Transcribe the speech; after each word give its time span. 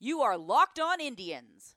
You 0.00 0.20
are 0.20 0.38
Locked 0.38 0.78
On 0.78 1.00
Indians, 1.00 1.74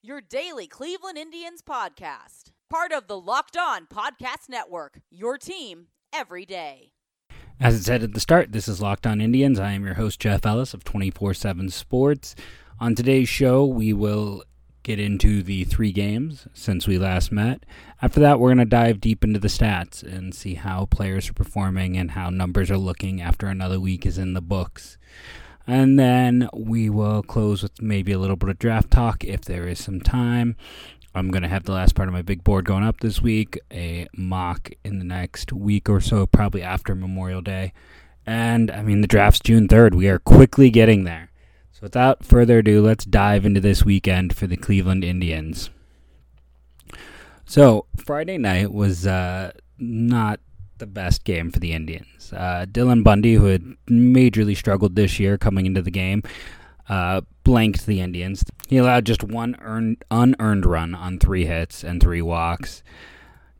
your 0.00 0.22
daily 0.22 0.66
Cleveland 0.66 1.18
Indians 1.18 1.60
podcast. 1.60 2.44
Part 2.70 2.92
of 2.92 3.08
the 3.08 3.20
Locked 3.20 3.58
On 3.58 3.84
Podcast 3.84 4.48
Network, 4.48 5.00
your 5.10 5.36
team 5.36 5.88
every 6.14 6.46
day. 6.46 6.92
As 7.60 7.74
it 7.74 7.84
said 7.84 8.02
at 8.02 8.14
the 8.14 8.20
start, 8.20 8.52
this 8.52 8.68
is 8.68 8.80
Locked 8.80 9.06
On 9.06 9.20
Indians. 9.20 9.60
I 9.60 9.72
am 9.72 9.84
your 9.84 9.96
host, 9.96 10.18
Jeff 10.18 10.46
Ellis 10.46 10.72
of 10.72 10.82
24 10.82 11.34
7 11.34 11.68
Sports. 11.68 12.34
On 12.80 12.94
today's 12.94 13.28
show, 13.28 13.66
we 13.66 13.92
will 13.92 14.44
get 14.82 14.98
into 14.98 15.42
the 15.42 15.64
three 15.64 15.92
games 15.92 16.48
since 16.54 16.86
we 16.86 16.96
last 16.96 17.30
met. 17.30 17.66
After 18.00 18.18
that, 18.20 18.40
we're 18.40 18.48
going 18.48 18.58
to 18.60 18.64
dive 18.64 18.98
deep 18.98 19.22
into 19.24 19.38
the 19.38 19.48
stats 19.48 20.02
and 20.02 20.34
see 20.34 20.54
how 20.54 20.86
players 20.86 21.28
are 21.28 21.34
performing 21.34 21.98
and 21.98 22.12
how 22.12 22.30
numbers 22.30 22.70
are 22.70 22.78
looking 22.78 23.20
after 23.20 23.46
another 23.46 23.78
week 23.78 24.06
is 24.06 24.16
in 24.16 24.32
the 24.32 24.40
books. 24.40 24.96
And 25.66 25.98
then 25.98 26.48
we 26.52 26.90
will 26.90 27.22
close 27.22 27.62
with 27.62 27.80
maybe 27.80 28.12
a 28.12 28.18
little 28.18 28.36
bit 28.36 28.48
of 28.48 28.58
draft 28.58 28.90
talk 28.90 29.24
if 29.24 29.42
there 29.42 29.66
is 29.68 29.82
some 29.82 30.00
time. 30.00 30.56
I'm 31.14 31.30
going 31.30 31.42
to 31.42 31.48
have 31.48 31.64
the 31.64 31.72
last 31.72 31.94
part 31.94 32.08
of 32.08 32.14
my 32.14 32.22
big 32.22 32.42
board 32.42 32.64
going 32.64 32.84
up 32.84 33.00
this 33.00 33.20
week, 33.20 33.58
a 33.70 34.08
mock 34.16 34.70
in 34.82 34.98
the 34.98 35.04
next 35.04 35.52
week 35.52 35.88
or 35.88 36.00
so, 36.00 36.26
probably 36.26 36.62
after 36.62 36.94
Memorial 36.94 37.42
Day. 37.42 37.72
And 38.26 38.70
I 38.70 38.82
mean, 38.82 39.02
the 39.02 39.06
draft's 39.06 39.40
June 39.40 39.68
3rd. 39.68 39.94
We 39.94 40.08
are 40.08 40.18
quickly 40.18 40.70
getting 40.70 41.04
there. 41.04 41.30
So 41.72 41.80
without 41.82 42.24
further 42.24 42.58
ado, 42.58 42.80
let's 42.80 43.04
dive 43.04 43.44
into 43.44 43.60
this 43.60 43.84
weekend 43.84 44.34
for 44.34 44.46
the 44.46 44.56
Cleveland 44.56 45.04
Indians. 45.04 45.70
So 47.44 47.86
Friday 47.96 48.38
night 48.38 48.72
was 48.72 49.06
uh, 49.06 49.52
not 49.78 50.40
the 50.82 50.86
best 50.88 51.22
game 51.22 51.52
for 51.52 51.60
the 51.60 51.72
Indians. 51.72 52.32
Uh, 52.32 52.66
Dylan 52.68 53.04
Bundy, 53.04 53.34
who 53.34 53.44
had 53.44 53.62
majorly 53.88 54.56
struggled 54.56 54.96
this 54.96 55.20
year 55.20 55.38
coming 55.38 55.64
into 55.64 55.80
the 55.80 55.92
game, 55.92 56.24
uh, 56.88 57.20
blanked 57.44 57.86
the 57.86 58.00
Indians. 58.00 58.42
He 58.66 58.78
allowed 58.78 59.06
just 59.06 59.22
one 59.22 59.56
earned, 59.60 60.04
unearned 60.10 60.66
run 60.66 60.96
on 60.96 61.20
three 61.20 61.46
hits 61.46 61.84
and 61.84 62.00
three 62.00 62.20
walks. 62.20 62.82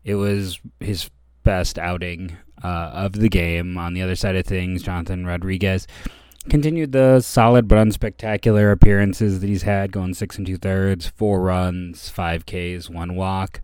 It 0.03 0.17
was 0.17 0.59
his 0.81 1.11
best 1.45 1.79
outing 1.79 2.37
uh, 2.65 2.91
of 2.93 3.13
the 3.13 3.29
game. 3.29 3.79
On 3.79 3.95
the 3.95 4.03
other 4.03 4.17
side 4.17 4.35
of 4.35 4.45
things, 4.45 4.83
Jonathan 4.83 5.25
Rodriguez 5.25 5.87
continued 6.51 6.91
the 6.91 7.21
solid 7.21 7.69
but 7.69 7.79
unspectacular 7.79 8.73
appearances 8.73 9.39
that 9.39 9.47
he's 9.47 9.63
had, 9.63 9.93
going 9.93 10.15
six 10.15 10.39
and 10.39 10.47
two 10.47 10.57
thirds, 10.57 11.07
four 11.07 11.41
runs, 11.41 12.09
five 12.09 12.45
Ks, 12.47 12.91
one 12.91 13.15
walk. 13.15 13.61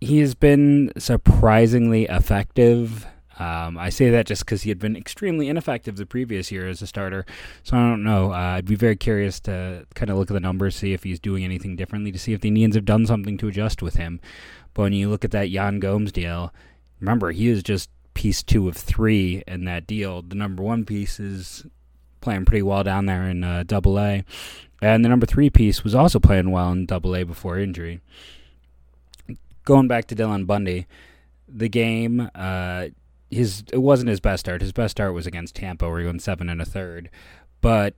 He 0.00 0.20
has 0.20 0.34
been 0.34 0.92
surprisingly 0.96 2.04
effective. 2.04 3.06
Um, 3.38 3.78
I 3.78 3.88
say 3.88 4.10
that 4.10 4.26
just 4.26 4.44
because 4.44 4.62
he 4.62 4.70
had 4.70 4.78
been 4.78 4.96
extremely 4.96 5.48
ineffective 5.48 5.96
the 5.96 6.04
previous 6.04 6.50
year 6.52 6.68
as 6.68 6.82
a 6.82 6.86
starter. 6.86 7.24
So 7.62 7.76
I 7.76 7.80
don't 7.80 8.02
know. 8.02 8.32
Uh, 8.32 8.56
I'd 8.56 8.66
be 8.66 8.74
very 8.74 8.96
curious 8.96 9.40
to 9.40 9.86
kind 9.94 10.10
of 10.10 10.18
look 10.18 10.30
at 10.30 10.34
the 10.34 10.40
numbers, 10.40 10.76
see 10.76 10.92
if 10.92 11.04
he's 11.04 11.20
doing 11.20 11.44
anything 11.44 11.76
differently, 11.76 12.12
to 12.12 12.18
see 12.18 12.32
if 12.32 12.40
the 12.40 12.48
Indians 12.48 12.74
have 12.74 12.84
done 12.84 13.06
something 13.06 13.38
to 13.38 13.48
adjust 13.48 13.82
with 13.82 13.96
him. 13.96 14.20
But 14.74 14.82
when 14.82 14.92
you 14.92 15.08
look 15.08 15.24
at 15.24 15.30
that 15.30 15.50
Yan 15.50 15.80
Gomes 15.80 16.12
deal, 16.12 16.52
remember, 16.98 17.30
he 17.32 17.48
is 17.48 17.62
just 17.62 17.90
piece 18.14 18.42
two 18.42 18.68
of 18.68 18.76
three 18.76 19.42
in 19.46 19.64
that 19.64 19.86
deal. 19.86 20.22
The 20.22 20.34
number 20.34 20.62
one 20.62 20.84
piece 20.84 21.18
is 21.18 21.64
playing 22.20 22.44
pretty 22.44 22.62
well 22.62 22.84
down 22.84 23.06
there 23.06 23.24
in 23.24 23.42
uh, 23.42 23.64
Double 23.66 23.98
A, 23.98 24.24
and 24.82 25.02
the 25.04 25.08
number 25.08 25.26
three 25.26 25.48
piece 25.48 25.82
was 25.82 25.94
also 25.94 26.18
playing 26.18 26.50
well 26.50 26.72
in 26.72 26.86
Double 26.86 27.16
A 27.16 27.24
before 27.24 27.58
injury. 27.58 28.00
Going 29.70 29.86
back 29.86 30.06
to 30.06 30.16
Dylan 30.16 30.48
Bundy, 30.48 30.88
the 31.46 31.68
game, 31.68 32.28
uh, 32.34 32.86
his 33.30 33.62
it 33.72 33.78
wasn't 33.78 34.08
his 34.08 34.18
best 34.18 34.40
start. 34.40 34.62
His 34.62 34.72
best 34.72 34.90
start 34.90 35.14
was 35.14 35.28
against 35.28 35.54
Tampa, 35.54 35.88
where 35.88 36.00
he 36.00 36.06
went 36.06 36.22
seven 36.22 36.48
and 36.48 36.60
a 36.60 36.64
third. 36.64 37.08
But 37.60 37.94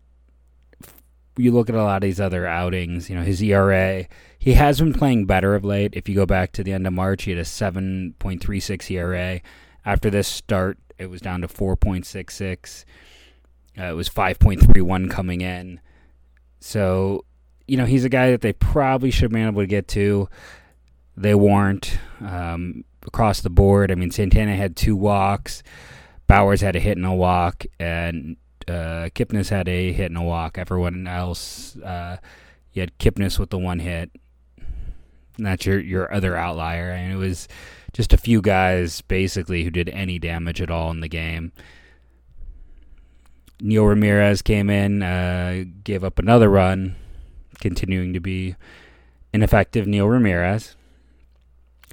you 1.38 1.50
look 1.50 1.70
at 1.70 1.74
a 1.74 1.82
lot 1.82 1.96
of 1.96 2.02
these 2.02 2.20
other 2.20 2.46
outings, 2.46 3.08
you 3.08 3.16
know, 3.16 3.22
his 3.22 3.42
ERA, 3.42 4.06
he 4.38 4.52
has 4.52 4.80
been 4.80 4.92
playing 4.92 5.24
better 5.24 5.54
of 5.54 5.64
late. 5.64 5.94
If 5.94 6.10
you 6.10 6.14
go 6.14 6.26
back 6.26 6.52
to 6.52 6.62
the 6.62 6.74
end 6.74 6.86
of 6.86 6.92
March, 6.92 7.22
he 7.22 7.30
had 7.30 7.40
a 7.40 7.44
7.36 7.44 8.90
ERA. 8.90 9.40
After 9.82 10.10
this 10.10 10.28
start, 10.28 10.76
it 10.98 11.06
was 11.06 11.22
down 11.22 11.40
to 11.40 11.48
4.66. 11.48 12.84
Uh, 13.78 13.84
it 13.84 13.94
was 13.94 14.10
5.31 14.10 15.10
coming 15.10 15.40
in. 15.40 15.80
So, 16.60 17.24
you 17.66 17.78
know, 17.78 17.86
he's 17.86 18.04
a 18.04 18.10
guy 18.10 18.30
that 18.30 18.42
they 18.42 18.52
probably 18.52 19.10
should 19.10 19.22
have 19.22 19.32
been 19.32 19.46
able 19.46 19.62
to 19.62 19.66
get 19.66 19.88
to. 19.88 20.28
They 21.16 21.34
weren't 21.34 21.98
um, 22.20 22.84
across 23.06 23.40
the 23.40 23.50
board. 23.50 23.90
I 23.90 23.94
mean, 23.94 24.10
Santana 24.10 24.56
had 24.56 24.76
two 24.76 24.96
walks, 24.96 25.62
Bauers 26.28 26.62
had 26.62 26.76
a 26.76 26.80
hit 26.80 26.96
and 26.96 27.06
a 27.06 27.12
walk, 27.12 27.66
and 27.78 28.36
uh, 28.66 29.10
Kipnis 29.14 29.50
had 29.50 29.68
a 29.68 29.92
hit 29.92 30.06
and 30.06 30.16
a 30.16 30.22
walk. 30.22 30.56
Everyone 30.56 31.06
else, 31.06 31.76
uh, 31.78 32.16
you 32.72 32.80
had 32.80 32.98
Kipnis 32.98 33.38
with 33.38 33.50
the 33.50 33.58
one 33.58 33.80
hit. 33.80 34.10
And 35.36 35.46
that's 35.46 35.66
your 35.66 35.80
your 35.80 36.12
other 36.12 36.36
outlier. 36.36 36.90
and 36.90 37.12
it 37.12 37.16
was 37.16 37.48
just 37.92 38.12
a 38.12 38.18
few 38.18 38.40
guys 38.40 39.00
basically 39.02 39.64
who 39.64 39.70
did 39.70 39.88
any 39.90 40.18
damage 40.18 40.60
at 40.60 40.70
all 40.70 40.90
in 40.90 41.00
the 41.00 41.08
game. 41.08 41.52
Neil 43.60 43.84
Ramirez 43.84 44.42
came 44.42 44.70
in, 44.70 45.02
uh, 45.02 45.64
gave 45.84 46.02
up 46.02 46.18
another 46.18 46.48
run, 46.48 46.96
continuing 47.60 48.12
to 48.12 48.20
be 48.20 48.56
ineffective. 49.32 49.86
Neil 49.86 50.08
Ramirez, 50.08 50.74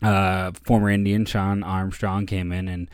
uh, 0.02 0.52
former 0.64 0.90
Indian 0.90 1.26
Shawn 1.26 1.64
Armstrong, 1.64 2.26
came 2.26 2.52
in 2.52 2.68
and 2.68 2.90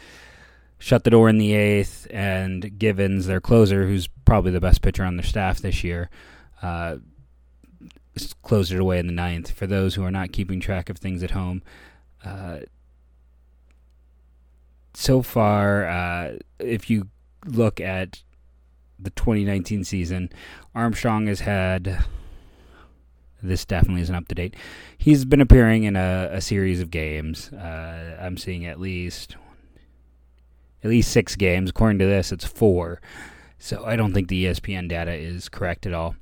shut 0.78 1.04
the 1.04 1.10
door 1.10 1.30
in 1.30 1.38
the 1.38 1.54
eighth. 1.54 2.08
And 2.12 2.78
Givens, 2.78 3.26
their 3.28 3.42
closer, 3.42 3.88
who's 3.88 4.08
probably 4.26 4.52
the 4.52 4.60
best 4.60 4.82
pitcher 4.82 5.04
on 5.04 5.18
their 5.18 5.26
staff 5.26 5.60
this 5.60 5.84
year, 5.84 6.10
uh, 6.62 6.98
closed 8.44 8.72
it 8.72 8.80
away 8.80 9.00
in 9.00 9.08
the 9.08 9.14
ninth. 9.14 9.52
For 9.52 9.68
those 9.68 9.96
who 9.96 10.04
are 10.04 10.12
not 10.12 10.32
keeping 10.32 10.60
track 10.60 10.90
of 10.90 10.98
things 10.98 11.24
at 11.24 11.32
home, 11.32 11.62
uh, 12.24 12.60
so 14.94 15.22
far, 15.22 15.88
uh, 15.88 16.38
if 16.60 16.90
you 16.90 17.10
look 17.46 17.80
at 17.80 18.24
the 18.98 19.10
2019 19.12 19.84
season, 19.84 20.30
Armstrong 20.74 21.28
has 21.28 21.42
had. 21.42 22.06
This 23.48 23.66
definitely 23.66 24.02
isn't 24.02 24.16
up 24.16 24.28
to 24.30 24.36
date. 24.36 24.56
He's 24.98 25.26
been 25.26 25.42
appearing 25.42 25.84
in 25.84 25.96
a, 25.96 26.30
a 26.32 26.42
series 26.42 26.82
of 26.82 26.92
games. 26.92 27.52
Uh, 27.52 28.18
I'm 28.20 28.38
seeing 28.38 28.66
at 28.66 28.80
least 28.80 29.36
at 30.84 30.90
least 30.90 31.12
six 31.12 31.36
games. 31.36 31.70
According 31.70 32.00
to 32.00 32.06
this, 32.06 32.32
it's 32.32 32.46
four. 32.46 33.02
So 33.58 33.84
I 33.86 33.96
don't 33.96 34.14
think 34.14 34.28
the 34.28 34.46
ESPN 34.46 34.88
data 34.88 35.14
is 35.14 35.50
correct 35.50 35.86
at 35.86 35.94
all 35.94 36.16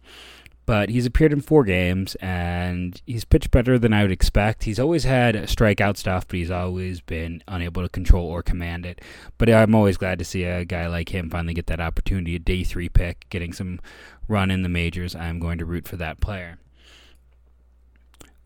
but 0.66 0.90
he's 0.90 1.06
appeared 1.06 1.34
in 1.34 1.42
four 1.42 1.64
games 1.64 2.16
and 2.16 3.02
he's 3.06 3.26
pitched 3.26 3.52
better 3.52 3.78
than 3.78 3.94
I 3.94 4.02
would 4.04 4.12
expect. 4.12 4.64
He's 4.64 4.80
always 4.80 5.04
had 5.04 5.36
strikeout 5.36 5.98
stuff, 5.98 6.28
but 6.28 6.38
he's 6.38 6.52
always 6.52 7.02
been 7.02 7.44
unable 7.48 7.82
to 7.82 7.90
control 7.90 8.28
or 8.28 8.42
command 8.42 8.86
it. 8.86 9.02
But 9.38 9.50
I'm 9.50 9.76
always 9.76 9.98
glad 9.98 10.20
to 10.20 10.26
see 10.26 10.44
a 10.44 10.64
guy 10.64 10.88
like 10.88 11.14
him 11.14 11.30
finally 11.30 11.54
get 11.54 11.68
that 11.68 11.82
opportunity, 11.82 12.36
a 12.36 12.40
day 12.40 12.64
three 12.64 12.90
pick, 12.90 13.28
getting 13.30 13.52
some 13.52 13.80
run 14.28 14.52
in 14.52 14.64
the 14.64 14.70
majors. 14.70 15.16
I'm 15.16 15.40
going 15.40 15.58
to 15.58 15.66
root 15.66 15.88
for 15.88 15.98
that 15.98 16.22
player. 16.22 16.58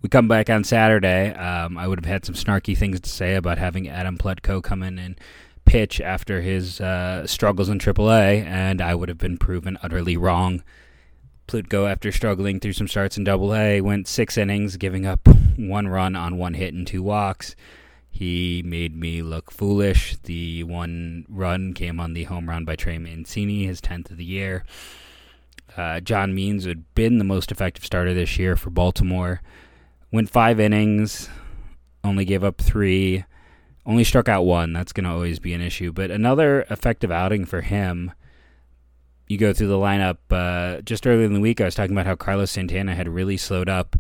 We 0.02 0.10
come 0.10 0.28
back 0.28 0.50
on 0.50 0.64
Saturday. 0.64 1.34
Um, 1.34 1.78
I 1.78 1.88
would 1.88 1.98
have 2.00 2.06
had 2.06 2.24
some 2.24 2.36
snarky 2.36 2.78
things 2.78 3.00
to 3.00 3.10
say 3.10 3.36
about 3.36 3.58
having 3.58 3.88
Adam 3.88 4.18
Plutko 4.18 4.62
come 4.62 4.84
in 4.84 5.00
and 5.00 5.20
pitch 5.66 6.00
after 6.00 6.42
his 6.42 6.80
uh, 6.80 7.26
struggles 7.26 7.68
in 7.68 7.80
AAA, 7.80 8.46
and 8.46 8.80
I 8.80 8.94
would 8.94 9.10
have 9.10 9.18
been 9.18 9.38
proven 9.38 9.78
utterly 9.82 10.16
wrong. 10.16 10.64
Plutko, 11.48 11.90
after 11.90 12.12
struggling 12.12 12.60
through 12.60 12.74
some 12.74 12.88
starts 12.88 13.18
in 13.18 13.24
Double 13.24 13.56
A, 13.56 13.82
went 13.82 14.08
six 14.08 14.38
innings, 14.38 14.78
giving 14.78 15.06
up 15.06 15.28
one 15.58 15.88
run 15.88 16.16
on 16.16 16.38
one 16.38 16.54
hit 16.54 16.74
and 16.74 16.86
two 16.86 17.02
walks. 17.02 17.56
He 18.10 18.64
made 18.66 18.96
me 18.96 19.22
look 19.22 19.52
foolish. 19.52 20.18
The 20.24 20.64
one 20.64 21.26
run 21.28 21.74
came 21.74 22.00
on 22.00 22.14
the 22.14 22.26
home 22.26 22.50
run 22.50 22.66
by 22.66 22.76
Trey 22.76 22.98
Mancini, 22.98 23.66
his 23.66 23.82
10th 23.82 24.12
of 24.12 24.18
the 24.18 24.26
year. 24.26 24.64
Uh, 25.76 26.00
John 26.00 26.34
Means 26.34 26.66
had 26.66 26.94
been 26.96 27.18
the 27.18 27.24
most 27.24 27.52
effective 27.52 27.86
starter 27.86 28.14
this 28.14 28.38
year 28.38 28.56
for 28.56 28.70
Baltimore. 28.70 29.42
Went 30.12 30.30
five 30.30 30.60
innings, 30.60 31.30
only 32.04 32.26
gave 32.26 32.44
up 32.44 32.60
three, 32.60 33.26
only 33.86 34.04
struck 34.04 34.30
out 34.30 34.44
one. 34.44 34.74
That's 34.74 34.94
going 34.94 35.04
to 35.04 35.12
always 35.12 35.40
be 35.40 35.54
an 35.54 35.62
issue. 35.62 35.92
But 35.92 36.12
another 36.12 36.62
effective 36.70 37.12
outing 37.12 37.46
for 37.46 37.62
him 37.62 38.12
you 39.28 39.38
go 39.38 39.54
through 39.54 39.68
the 39.68 39.76
lineup 39.76 40.18
uh, 40.32 40.82
just 40.82 41.06
earlier 41.06 41.26
in 41.26 41.34
the 41.34 41.40
week, 41.40 41.60
I 41.60 41.66
was 41.66 41.76
talking 41.76 41.92
about 41.92 42.06
how 42.06 42.16
Carlos 42.16 42.52
Santana 42.52 42.96
had 42.96 43.10
really 43.10 43.38
slowed 43.38 43.70
up. 43.70 43.96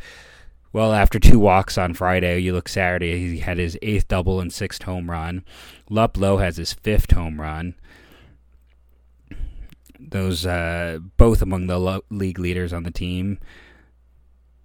Well, 0.71 0.94
after 0.94 1.19
two 1.19 1.39
walks 1.39 1.77
on 1.77 1.94
Friday, 1.94 2.39
you 2.39 2.53
look 2.53 2.69
Saturday, 2.69 3.18
he 3.19 3.39
had 3.39 3.57
his 3.57 3.77
eighth 3.81 4.07
double 4.07 4.39
and 4.39 4.51
sixth 4.51 4.83
home 4.83 5.10
run. 5.10 5.44
Luplow 5.89 6.42
has 6.42 6.57
his 6.57 6.74
fifth 6.74 7.12
home 7.12 7.42
run. 7.42 7.75
Those 10.00 10.45
uh, 10.45 11.00
both 11.18 11.42
among 11.42 11.68
the 11.68 11.80
lo- 11.80 12.03
league 12.10 12.39
leaders 12.39 12.71
on 12.71 12.83
the 12.83 12.92
team. 12.92 13.39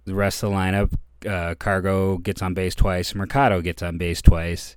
The 0.05 0.13
rest 0.13 0.43
of 0.43 0.51
the 0.51 0.55
lineup, 0.55 0.93
uh, 1.27 1.55
Cargo 1.55 2.17
gets 2.17 2.41
on 2.41 2.53
base 2.53 2.75
twice. 2.75 3.15
Mercado 3.15 3.61
gets 3.61 3.81
on 3.81 3.97
base 3.97 4.21
twice. 4.21 4.75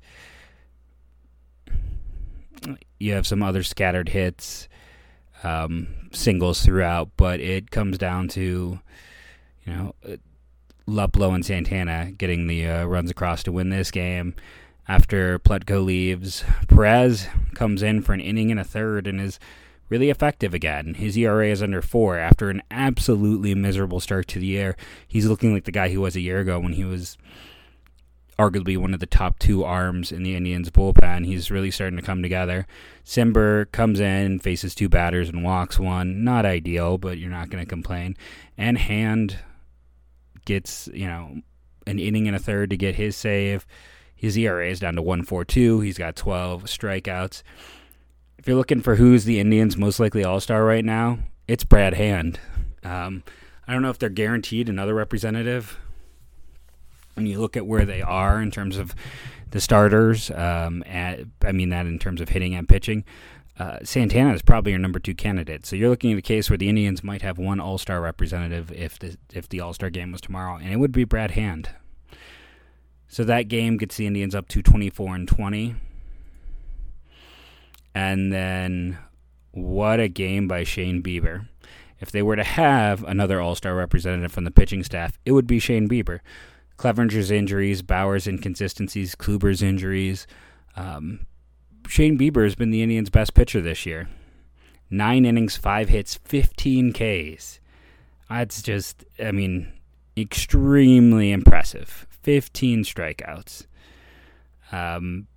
You 2.99 3.13
have 3.13 3.27
some 3.27 3.43
other 3.43 3.63
scattered 3.63 4.09
hits. 4.09 4.69
um, 5.43 5.89
singles 6.13 6.63
throughout, 6.63 7.11
but 7.17 7.41
it 7.41 7.71
comes 7.71 7.99
down 7.99 8.29
to, 8.29 8.81
you 9.65 9.73
know, 9.73 9.95
Luplow 10.89 11.35
and 11.35 11.45
Santana 11.45 12.13
getting 12.13 12.47
the 12.47 12.67
uh, 12.67 12.85
runs 12.85 13.11
across 13.11 13.43
to 13.45 13.53
win 13.53 13.71
this 13.71 13.91
game. 13.91 14.35
After 14.89 15.39
Plutko 15.41 15.85
leaves, 15.85 16.45
Perez 16.69 17.27
comes 17.55 17.83
in 17.83 18.03
for 18.03 18.13
an 18.13 18.21
inning 18.21 18.51
and 18.51 18.61
a 18.61 18.65
third 18.65 19.07
and 19.07 19.21
is 19.21 19.41
really 19.89 20.11
effective 20.11 20.55
again. 20.55 20.95
His 20.95 21.17
ERA 21.17 21.49
is 21.49 21.63
under 21.63 21.83
four 21.83 22.19
after 22.19 22.51
an 22.51 22.63
absolutely 22.71 23.55
miserable 23.55 24.01
start 24.01 24.29
to 24.29 24.39
the 24.39 24.47
year. 24.47 24.77
He's 25.07 25.27
looking 25.27 25.53
like 25.53 25.65
the 25.65 25.73
guy 25.73 25.89
he 25.89 25.97
was 25.97 26.17
a 26.17 26.21
year 26.21 26.39
ago 26.39 26.59
when 26.59 26.73
he 26.73 26.85
was 26.85 27.17
arguably 28.39 28.77
one 28.77 28.93
of 28.93 29.01
the 29.01 29.07
top 29.07 29.39
two 29.39 29.65
arms 29.65 30.13
in 30.13 30.23
the 30.23 30.37
Indians 30.37 30.71
bullpen. 30.71 31.25
He's 31.25 31.51
really 31.51 31.71
starting 31.71 31.97
to 31.97 32.05
come 32.05 32.23
together. 32.23 32.67
Cimber 33.05 33.71
comes 33.73 34.01
in, 34.01 34.41
faces 34.41 34.75
two 34.75 34.89
batters, 34.89 35.29
and 35.29 35.43
walks 35.43 35.79
one. 35.79 36.23
Not 36.23 36.45
ideal, 36.45 36.99
but 36.99 37.19
you're 37.19 37.31
not 37.31 37.51
going 37.51 37.65
to 37.65 37.69
complain. 37.69 38.17
And 38.59 38.77
Hand 38.77 39.39
gets, 40.45 40.89
you 40.93 41.07
know, 41.07 41.41
an 41.87 41.99
inning 41.99 42.27
and 42.27 42.37
a 42.37 42.41
third 42.41 42.71
to 42.71 42.77
get 42.77 42.97
his 42.97 43.17
save. 43.17 43.67
His 44.15 44.37
ERA 44.37 44.69
is 44.69 44.81
down 44.81 44.97
to 44.97 45.03
142. 45.03 45.81
He's 45.81 45.99
got 45.99 46.17
12 46.17 46.65
strikeouts. 46.65 47.43
If 48.47 48.51
you're 48.51 48.59
looking 48.59 48.81
for 48.81 48.95
who's 48.95 49.25
the 49.25 49.41
Indians' 49.41 49.77
most 49.77 49.99
likely 49.99 50.23
All 50.23 50.39
Star 50.39 50.63
right 50.65 50.85
now, 50.85 51.19
it's 51.49 51.65
Brad 51.65 51.95
Hand. 51.95 52.39
Um, 52.85 53.25
I 53.67 53.73
don't 53.73 53.83
know 53.83 53.91
if 53.91 53.99
they're 53.99 54.09
guaranteed 54.09 54.69
another 54.69 54.95
representative 54.95 55.81
when 57.15 57.27
you 57.27 57.41
look 57.41 57.57
at 57.57 57.67
where 57.67 57.85
they 57.85 58.03
are 58.03 58.41
in 58.41 58.53
terms 58.53 58.77
of 58.77 58.95
the 59.51 59.61
starters, 59.61 60.31
um, 60.31 60.85
at, 60.87 61.23
I 61.43 61.51
mean 61.51 61.71
that 61.71 61.87
in 61.87 61.99
terms 61.99 62.21
of 62.21 62.29
hitting 62.29 62.55
and 62.55 62.69
pitching, 62.69 63.05
uh, 63.59 63.79
Santana 63.83 64.33
is 64.33 64.43
probably 64.43 64.71
your 64.71 64.79
number 64.79 65.01
two 65.01 65.17
candidate. 65.17 65.67
So 65.67 65.75
you're 65.75 65.91
looking 65.91 66.13
at 66.13 66.19
a 66.19 66.23
case 66.23 66.49
where 66.49 66.57
the 66.57 66.69
Indians 66.69 67.03
might 67.03 67.23
have 67.23 67.39
one 67.39 67.59
All 67.59 67.79
Star 67.79 68.01
representative 68.01 68.71
if 68.71 68.97
the 68.97 69.17
if 69.35 69.49
the 69.49 69.59
All 69.59 69.75
Star 69.75 69.91
game 69.91 70.13
was 70.13 70.21
tomorrow, 70.21 70.55
and 70.55 70.73
it 70.73 70.77
would 70.77 70.93
be 70.93 71.03
Brad 71.03 71.33
Hand. 71.33 71.71
So 73.09 73.25
that 73.25 73.49
game 73.49 73.77
gets 73.77 73.97
the 73.97 74.07
Indians 74.07 74.37
up 74.37 74.47
to 74.51 74.63
24 74.63 75.17
and 75.17 75.27
20. 75.27 75.75
And 77.97 78.31
then 78.31 78.99
what 79.53 80.01
a 80.01 80.09
game 80.09 80.47
by 80.47 80.65
Shane 80.65 81.03
Bieber. 81.03 81.49
If 81.99 82.11
they 82.13 82.21
were 82.21 82.37
to 82.37 82.45
have 82.45 83.03
another 83.05 83.41
All 83.41 83.55
Star 83.55 83.75
representative 83.75 84.31
from 84.31 84.45
the 84.45 84.51
pitching 84.51 84.85
staff, 84.85 85.19
it 85.25 85.33
would 85.33 85.47
be 85.47 85.59
Shane 85.59 85.89
Bieber. 85.89 86.21
Clevinger's 86.77 87.31
injuries, 87.31 87.81
Bauer's 87.81 88.27
inconsistencies, 88.27 89.15
Kluber's 89.15 89.63
injuries. 89.63 90.27
Um, 90.77 91.21
Shane 91.89 92.19
Bieber 92.19 92.45
has 92.45 92.55
been 92.55 92.71
the 92.71 92.83
Indians' 92.83 93.09
best 93.09 93.33
pitcher 93.33 93.63
this 93.63 93.87
year. 93.87 94.11
Nine 94.91 95.25
innings, 95.25 95.57
five 95.57 95.89
hits, 95.89 96.17
15 96.17 96.93
Ks. 96.93 97.61
That's 98.29 98.61
just, 98.61 99.07
I 99.19 99.33
mean, 99.33 99.73
extremely 100.19 101.33
impressive. 101.33 102.07
15 102.11 102.85
strikeouts. 102.85 103.65
Um, 104.71 105.29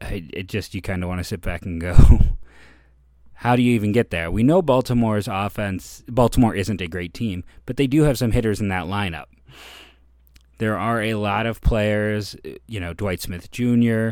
it 0.00 0.48
just, 0.48 0.74
you 0.74 0.82
kind 0.82 1.02
of 1.02 1.08
want 1.08 1.20
to 1.20 1.24
sit 1.24 1.40
back 1.40 1.62
and 1.62 1.80
go, 1.80 1.94
how 3.34 3.56
do 3.56 3.62
you 3.62 3.74
even 3.74 3.92
get 3.92 4.10
there? 4.10 4.30
We 4.30 4.42
know 4.42 4.62
Baltimore's 4.62 5.28
offense, 5.28 6.02
Baltimore 6.08 6.54
isn't 6.54 6.80
a 6.80 6.88
great 6.88 7.14
team, 7.14 7.44
but 7.66 7.76
they 7.76 7.86
do 7.86 8.02
have 8.02 8.18
some 8.18 8.32
hitters 8.32 8.60
in 8.60 8.68
that 8.68 8.84
lineup. 8.84 9.26
There 10.58 10.78
are 10.78 11.00
a 11.00 11.14
lot 11.14 11.46
of 11.46 11.60
players, 11.62 12.36
you 12.66 12.80
know, 12.80 12.92
Dwight 12.92 13.20
Smith 13.20 13.50
Jr., 13.50 14.10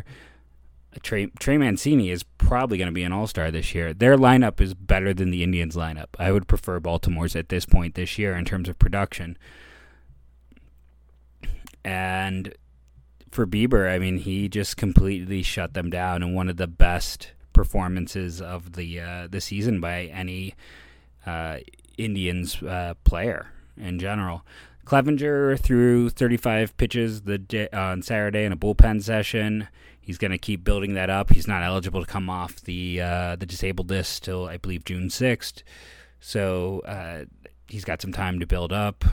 Trey, 1.02 1.26
Trey 1.38 1.58
Mancini 1.58 2.10
is 2.10 2.22
probably 2.22 2.78
going 2.78 2.86
to 2.86 2.92
be 2.92 3.02
an 3.02 3.12
all 3.12 3.26
star 3.26 3.50
this 3.50 3.74
year. 3.74 3.92
Their 3.92 4.16
lineup 4.16 4.60
is 4.60 4.74
better 4.74 5.12
than 5.12 5.30
the 5.30 5.42
Indians' 5.42 5.76
lineup. 5.76 6.08
I 6.18 6.32
would 6.32 6.48
prefer 6.48 6.80
Baltimore's 6.80 7.36
at 7.36 7.50
this 7.50 7.66
point 7.66 7.94
this 7.94 8.18
year 8.18 8.34
in 8.34 8.44
terms 8.44 8.68
of 8.68 8.78
production. 8.78 9.36
And 11.84 12.54
for 13.38 13.46
Bieber, 13.46 13.88
I 13.88 14.00
mean, 14.00 14.18
he 14.18 14.48
just 14.48 14.76
completely 14.76 15.44
shut 15.44 15.72
them 15.72 15.90
down 15.90 16.24
and 16.24 16.34
one 16.34 16.48
of 16.48 16.56
the 16.56 16.66
best 16.66 17.30
performances 17.52 18.42
of 18.42 18.72
the 18.72 18.98
uh, 18.98 19.28
the 19.30 19.40
season 19.40 19.80
by 19.80 20.06
any 20.06 20.56
uh, 21.24 21.58
Indians 21.96 22.60
uh, 22.64 22.94
player 23.04 23.52
in 23.76 24.00
general. 24.00 24.44
Clevinger 24.84 25.56
threw 25.56 26.10
35 26.10 26.76
pitches 26.76 27.22
the 27.22 27.38
day, 27.38 27.68
on 27.72 28.02
Saturday 28.02 28.42
in 28.42 28.50
a 28.50 28.56
bullpen 28.56 29.04
session. 29.04 29.68
He's 30.00 30.18
going 30.18 30.32
to 30.32 30.38
keep 30.38 30.64
building 30.64 30.94
that 30.94 31.08
up. 31.08 31.30
He's 31.30 31.46
not 31.46 31.62
eligible 31.62 32.04
to 32.04 32.10
come 32.10 32.28
off 32.28 32.56
the 32.62 33.00
uh, 33.00 33.36
the 33.36 33.46
disabled 33.46 33.88
list 33.88 34.24
till 34.24 34.46
I 34.46 34.56
believe 34.56 34.84
June 34.84 35.10
6th. 35.10 35.62
So 36.18 36.80
uh, 36.80 37.26
he's 37.68 37.84
got 37.84 38.02
some 38.02 38.12
time 38.12 38.40
to 38.40 38.48
build 38.48 38.72
up. 38.72 39.04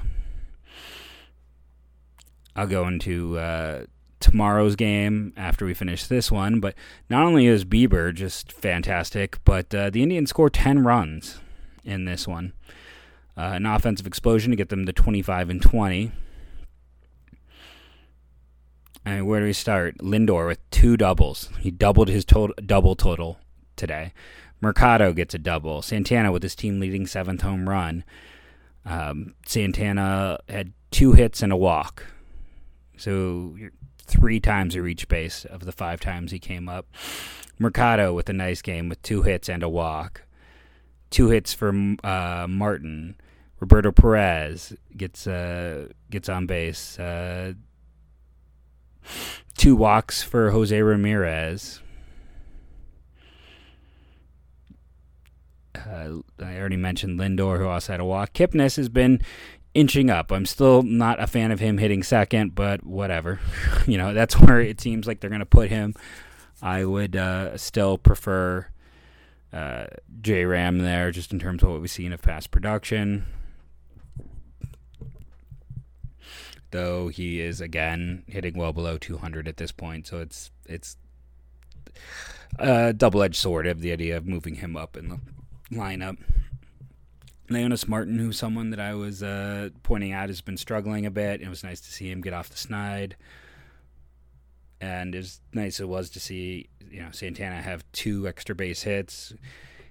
I'll 2.56 2.66
go 2.66 2.88
into 2.88 3.38
uh, 3.38 3.86
tomorrow's 4.26 4.76
game 4.76 5.32
after 5.38 5.66
we 5.66 5.74
finish 5.74 6.08
this 6.08 6.32
one. 6.32 6.60
But 6.60 6.74
not 7.10 7.24
only 7.24 7.46
is 7.46 7.64
Bieber 7.64 8.14
just 8.14 8.52
fantastic, 8.52 9.38
but 9.46 9.74
uh, 9.74 9.90
the 9.92 10.02
Indians 10.02 10.32
score 10.32 10.50
10 10.50 10.84
runs 10.84 11.40
in 11.84 12.06
this 12.06 12.28
one 12.28 12.54
uh, 13.38 13.52
an 13.54 13.66
offensive 13.66 14.08
explosion 14.08 14.52
to 14.52 14.56
get 14.56 14.70
them 14.70 14.86
to 14.86 14.94
25 14.94 15.50
and 15.50 15.62
20. 15.62 16.12
And 19.06 19.28
where 19.28 19.40
do 19.40 19.46
we 19.46 19.54
start? 19.54 19.98
Lindor 20.00 20.48
with 20.48 20.70
two 20.72 20.98
doubles. 20.98 21.50
He 21.60 21.70
doubled 21.70 22.08
his 22.08 22.26
total, 22.26 22.56
double 22.66 22.96
total 22.96 23.38
today. 23.76 24.14
Mercado 24.62 25.14
gets 25.14 25.36
a 25.36 25.38
double. 25.38 25.82
Santana 25.82 26.32
with 26.32 26.42
his 26.42 26.56
team 26.56 26.80
leading 26.80 27.06
seventh 27.06 27.42
home 27.42 27.70
run. 27.70 28.04
Um, 28.84 29.36
Santana 29.46 30.40
had 30.50 30.74
two 30.90 31.12
hits 31.12 31.44
and 31.44 31.52
a 31.52 31.58
walk. 31.58 32.06
So 32.98 33.56
three 34.06 34.40
times 34.40 34.74
he 34.74 34.80
reached 34.80 35.08
base 35.08 35.46
of 35.46 35.66
the 35.66 35.72
five 35.72 36.00
times 36.00 36.32
he 36.32 36.40
came 36.40 36.70
up. 36.70 36.88
Mercado 37.58 38.14
with 38.14 38.30
a 38.30 38.34
nice 38.34 38.62
game 38.62 38.90
with 38.90 39.02
two 39.02 39.22
hits 39.22 39.50
and 39.50 39.64
a 39.64 39.70
walk. 39.70 40.24
Two 41.10 41.30
hits 41.30 41.54
for 41.54 41.70
uh, 42.04 42.48
Martin. 42.50 43.16
Roberto 43.60 43.92
Perez 43.92 44.74
gets 44.98 45.28
uh, 45.28 45.88
gets 46.10 46.28
on 46.28 46.46
base. 46.46 47.00
Uh, 47.00 47.54
two 49.58 49.76
walks 49.76 50.22
for 50.22 50.52
Jose 50.52 50.80
Ramirez. 50.80 51.80
Uh, 55.76 56.20
I 56.42 56.58
already 56.58 56.78
mentioned 56.78 57.20
Lindor, 57.20 57.60
who 57.60 57.68
also 57.68 57.94
had 57.94 58.00
a 58.00 58.06
walk. 58.06 58.34
Kipnis 58.34 58.78
has 58.78 58.90
been 58.90 59.22
inching 59.76 60.10
up. 60.10 60.32
I'm 60.32 60.48
still 60.48 60.82
not 60.82 61.22
a 61.22 61.28
fan 61.28 61.52
of 61.52 61.60
him 61.60 61.78
hitting 61.78 62.02
second, 62.02 62.56
but 62.56 62.84
whatever. 62.84 63.40
you 63.86 63.98
know, 63.98 64.14
that's 64.14 64.34
where 64.40 64.60
it 64.60 64.82
seems 64.82 65.06
like 65.06 65.20
they're 65.20 65.30
going 65.30 65.40
to 65.40 65.46
put 65.46 65.70
him. 65.70 65.94
I 66.62 66.86
would 66.86 67.16
uh, 67.16 67.58
still 67.58 68.00
prefer 68.00 68.68
uh, 69.54 69.86
J 70.22 70.46
Ram 70.46 70.80
there, 70.80 71.12
just 71.12 71.32
in 71.32 71.38
terms 71.38 71.62
of 71.62 71.70
what 71.70 71.82
we've 71.82 71.92
seen 71.92 72.12
of 72.12 72.22
past 72.24 72.50
production. 72.50 73.28
though 76.76 77.08
he 77.08 77.40
is 77.40 77.62
again 77.62 78.24
hitting 78.28 78.58
well 78.58 78.74
below 78.74 78.98
200 78.98 79.48
at 79.48 79.56
this 79.56 79.72
point. 79.72 80.06
So 80.06 80.20
it's 80.20 80.52
it's 80.66 80.98
a 82.60 82.94
double-edged 82.94 83.36
sword 83.36 83.66
of 83.66 83.80
the 83.80 83.94
idea 83.94 84.18
of 84.18 84.28
moving 84.28 84.56
him 84.56 84.76
up 84.76 84.98
in 84.98 85.08
the 85.08 85.20
lineup. 85.72 86.18
Leonys 87.50 87.88
Martin, 87.88 88.18
who's 88.18 88.38
someone 88.38 88.72
that 88.72 88.80
I 88.80 88.96
was 88.96 89.22
uh, 89.22 89.70
pointing 89.84 90.12
out 90.12 90.30
has 90.30 90.42
been 90.42 90.58
struggling 90.58 91.06
a 91.06 91.12
bit. 91.12 91.42
It 91.42 91.50
was 91.50 91.64
nice 91.64 91.80
to 91.82 91.92
see 91.92 92.10
him 92.10 92.22
get 92.22 92.34
off 92.34 92.50
the 92.50 92.58
snide, 92.58 93.16
and 94.82 95.14
as 95.14 95.42
nice 95.54 95.80
it 95.80 95.88
was 95.88 96.10
to 96.12 96.20
see 96.20 96.70
you 96.90 97.02
know 97.02 97.10
Santana 97.12 97.62
have 97.62 97.84
two 97.92 98.28
extra 98.28 98.56
base 98.56 98.82
hits, 98.84 99.34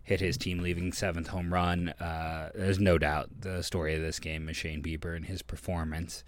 hit 0.02 0.20
his 0.20 0.36
team 0.36 0.60
leaving 0.60 0.92
seventh 0.92 1.28
home 1.28 1.52
run. 1.52 1.90
Uh, 1.90 2.50
there's 2.54 2.80
no 2.80 2.98
doubt 2.98 3.30
the 3.40 3.62
story 3.62 3.94
of 3.94 4.02
this 4.02 4.18
game 4.18 4.48
is 4.48 4.56
Shane 4.56 4.82
Bieber 4.82 5.14
and 5.14 5.26
his 5.26 5.42
performance. 5.42 6.24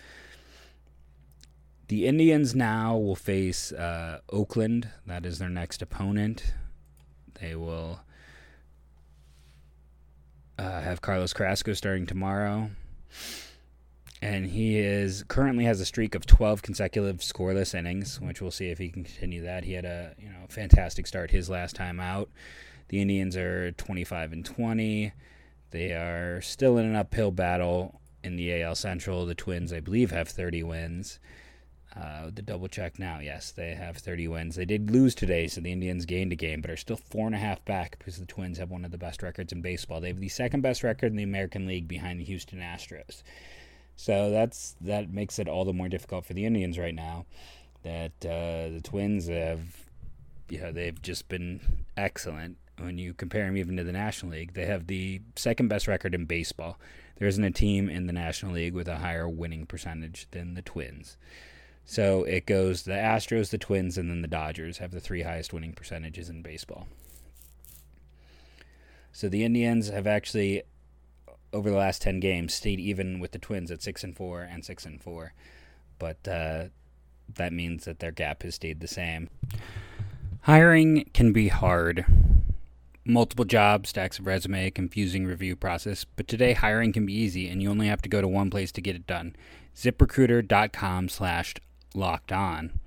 The 1.89 2.07
Indians 2.07 2.55
now 2.55 2.97
will 2.97 3.17
face 3.17 3.73
uh, 3.73 4.21
Oakland. 4.31 4.89
That 5.07 5.25
is 5.25 5.39
their 5.39 5.49
next 5.49 5.83
opponent. 5.83 6.53
They 7.41 7.55
will 7.55 8.01
uh, 10.59 10.81
have 10.81 11.01
Carlos 11.01 11.33
Carrasco 11.33 11.73
starting 11.75 12.07
tomorrow. 12.07 12.71
And 14.23 14.47
he 14.47 14.79
is 14.79 15.25
currently 15.29 15.65
has 15.65 15.81
a 15.81 15.85
streak 15.85 16.15
of 16.15 16.25
12 16.27 16.63
consecutive 16.63 17.19
scoreless 17.19 17.75
innings, 17.75 18.21
which 18.21 18.41
we'll 18.41 18.51
see 18.51 18.71
if 18.71 18.79
he 18.79 18.89
can 18.89 19.05
continue 19.05 19.43
that. 19.43 19.65
He 19.65 19.75
had 19.75 19.85
a 19.85 20.15
you 20.19 20.29
know 20.29 20.47
fantastic 20.49 21.07
start 21.07 21.31
his 21.31 21.51
last 21.51 21.77
time 21.77 22.01
out. 22.01 22.31
The 22.89 23.01
Indians 23.01 23.37
are 23.37 23.73
25 23.73 24.33
and 24.33 24.45
20. 24.45 25.13
They 25.71 25.93
are 25.93 26.41
still 26.41 26.79
in 26.79 26.87
an 26.87 26.97
uphill 26.97 27.31
battle 27.31 28.01
in 28.25 28.37
the 28.37 28.63
AL 28.63 28.77
Central. 28.77 29.27
The 29.27 29.35
Twins, 29.35 29.73
I 29.73 29.81
believe, 29.81 30.11
have 30.13 30.29
30 30.29 30.63
wins. 30.63 31.19
Uh, 31.99 32.31
the 32.35 32.43
double 32.43 32.69
check 32.69 32.99
now, 32.99 33.21
yes, 33.21 33.53
they 33.53 33.75
have 33.75 33.97
30 33.97 34.29
wins. 34.29 34.57
They 34.57 34.67
did 34.67 34.91
lose 34.91 35.15
today, 35.15 35.47
so 35.47 35.63
the 35.63 35.73
Indians 35.73 36.05
gained 36.05 36.31
a 36.31 36.37
game, 36.37 36.61
but 36.61 36.71
are 36.71 36.77
still 36.77 36.97
four 36.99 37.27
and 37.27 37.35
a 37.35 37.39
half 37.39 37.65
back 37.65 37.99
because 37.99 38.19
the 38.19 38.27
Twins 38.27 38.59
have 38.59 38.71
one 38.71 38.85
of 38.85 38.91
the 38.91 38.99
best 38.99 39.23
records 39.23 39.51
in 39.51 39.63
baseball. 39.63 40.01
They 40.01 40.09
have 40.09 40.21
the 40.21 40.29
second 40.29 40.61
best 40.61 40.83
record 40.83 41.07
in 41.07 41.17
the 41.17 41.23
American 41.23 41.67
League 41.67 41.89
behind 41.89 42.21
the 42.21 42.25
Houston 42.25 42.59
Astros. 42.59 43.23
So 43.97 44.31
that's 44.31 44.77
that 44.83 45.11
makes 45.11 45.39
it 45.39 45.49
all 45.49 45.65
the 45.65 45.73
more 45.73 45.89
difficult 45.89 46.27
for 46.27 46.35
the 46.35 46.45
Indians 46.45 46.79
right 46.79 46.95
now. 46.95 47.25
That 47.83 48.13
uh, 48.23 48.75
the 48.75 48.81
Twins 48.85 49.29
have, 49.29 49.63
you 50.51 50.61
know, 50.61 50.73
they've 50.73 51.01
just 51.01 51.29
been 51.29 51.61
excellent. 51.97 52.59
When 52.79 52.99
you 52.99 53.15
compare 53.15 53.47
them 53.47 53.57
even 53.57 53.79
to 53.79 53.85
the 53.85 53.93
National 53.93 54.33
League, 54.33 54.53
they 54.53 54.67
have 54.67 54.87
the 54.87 55.23
second 55.35 55.69
best 55.69 55.89
record 55.89 56.15
in 56.15 56.27
baseball. 56.27 56.79
There 57.17 57.27
isn't 57.27 57.43
a 57.43 57.51
team 57.51 57.89
in 57.89 58.07
the 58.07 58.13
National 58.13 58.53
League 58.53 58.75
with 58.75 58.87
a 58.87 58.99
higher 58.99 59.27
winning 59.27 59.65
percentage 59.65 60.27
than 60.33 60.53
the 60.53 60.61
Twins. 60.61 61.17
So 61.89 62.25
it 62.25 62.47
goes 62.47 62.83
the 62.83 62.93
Astros, 62.93 63.51
the 63.51 63.59
Twins, 63.59 63.97
and 63.97 64.11
then 64.11 64.21
the 64.21 64.29
Dodgers 64.29 64.79
have 64.79 64.91
the 64.91 65.01
three 65.01 65.23
highest 65.23 65.53
winning 65.53 65.73
percentages 65.73 66.29
in 66.29 66.43
baseball. 66.43 66.89
So 69.13 69.29
the 69.29 69.45
Indians 69.45 69.89
have 69.89 70.07
actually, 70.07 70.65
over 71.53 71.71
the 71.71 71.77
last 71.77 72.03
ten 72.03 72.19
games, 72.19 72.53
stayed 72.53 72.81
even 72.81 73.21
with 73.21 73.31
the 73.31 73.39
Twins 73.39 73.71
at 73.71 73.83
six 73.83 74.03
and 74.03 74.17
four 74.17 74.43
and 74.43 74.65
six 74.65 74.85
and 74.85 75.01
four, 75.01 75.33
but 75.99 76.27
uh, 76.29 76.65
that 77.35 77.53
means 77.53 77.85
that 77.85 78.01
their 78.01 78.11
gap 78.11 78.43
has 78.43 78.57
stayed 78.57 78.81
the 78.81 78.89
same. 78.89 79.31
Hiring 80.43 81.09
can 81.15 81.33
be 81.33 81.49
hard. 81.49 82.05
Multiple 83.05 83.45
jobs, 83.45 83.91
stacks 83.91 84.19
of 84.19 84.27
resume, 84.27 84.71
confusing 84.73 85.25
review 85.25 85.55
process, 85.55 86.05
but 86.05 86.27
today 86.27 86.53
hiring 86.53 86.93
can 86.93 87.07
be 87.07 87.15
easy 87.15 87.49
and 87.49 87.63
you 87.63 87.71
only 87.71 87.87
have 87.87 88.03
to 88.03 88.09
go 88.09 88.21
to 88.21 88.27
one 88.27 88.51
place 88.51 88.73
to 88.73 88.81
get 88.81 88.97
it 88.97 89.07
done. 89.07 89.37
ZipRecruiter.com 89.77 91.09
slash 91.09 91.55
locked 91.97 92.33
on. 92.33 92.79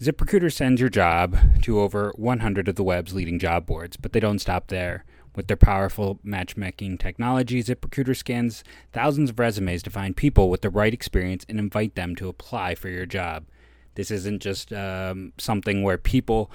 ZipRecruiter 0.00 0.52
sends 0.52 0.80
your 0.80 0.90
job 0.90 1.38
to 1.62 1.80
over 1.80 2.12
100 2.16 2.68
of 2.68 2.76
the 2.76 2.84
web's 2.84 3.14
leading 3.14 3.38
job 3.38 3.64
boards, 3.64 3.96
but 3.96 4.12
they 4.12 4.20
don't 4.20 4.38
stop 4.38 4.68
there. 4.68 5.04
With 5.34 5.48
their 5.48 5.56
powerful 5.56 6.18
matchmaking 6.22 6.98
technology, 6.98 7.62
ZipRecruiter 7.62 8.16
scans 8.16 8.64
thousands 8.92 9.30
of 9.30 9.38
resumes 9.38 9.82
to 9.82 9.90
find 9.90 10.16
people 10.16 10.48
with 10.48 10.62
the 10.62 10.70
right 10.70 10.92
experience 10.92 11.44
and 11.48 11.58
invite 11.58 11.94
them 11.94 12.14
to 12.16 12.28
apply 12.28 12.74
for 12.74 12.88
your 12.88 13.06
job. 13.06 13.46
This 13.94 14.10
isn't 14.10 14.42
just 14.42 14.72
um, 14.72 15.32
something 15.38 15.82
where 15.82 15.98
people 15.98 16.50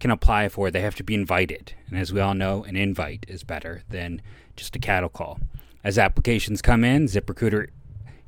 can 0.00 0.10
apply 0.10 0.48
for, 0.48 0.70
they 0.70 0.80
have 0.80 0.94
to 0.96 1.04
be 1.04 1.14
invited. 1.14 1.72
And 1.88 1.98
as 1.98 2.12
we 2.12 2.20
all 2.20 2.34
know, 2.34 2.64
an 2.64 2.76
invite 2.76 3.24
is 3.28 3.44
better 3.44 3.82
than 3.88 4.20
just 4.54 4.76
a 4.76 4.78
cattle 4.78 5.08
call. 5.08 5.38
As 5.82 5.98
applications 5.98 6.62
come 6.62 6.84
in, 6.84 7.06
ZipRecruiter 7.06 7.68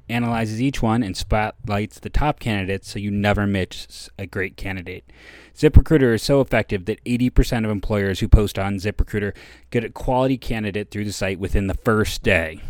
analyzes 0.09 0.61
each 0.61 0.83
one 0.83 1.03
and 1.03 1.17
spotlights 1.17 1.99
the 1.99 2.11
top 2.11 2.41
candidates 2.41 2.91
so 2.91 2.99
you 2.99 3.11
never 3.11 3.47
miss 3.47 4.09
a 4.19 4.27
great 4.27 4.57
candidate. 4.57 5.05
ZipRecruiter 5.57 6.15
is 6.15 6.23
so 6.23 6.41
effective 6.41 6.85
that 6.85 7.03
80% 7.05 7.65
of 7.65 7.71
employers 7.71 8.21
who 8.21 8.29
post 8.29 8.59
on 8.59 8.77
ZipRecruiter 8.77 9.35
get 9.71 9.85
a 9.85 9.91
quality 9.91 10.39
candidate 10.39 10.91
through 10.91 11.05
the 11.05 11.13
site 11.13 11.39
within 11.39 11.67
the 11.67 11.75
first 11.75 12.23
day. 12.23 12.61